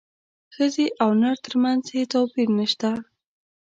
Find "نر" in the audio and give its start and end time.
1.21-1.35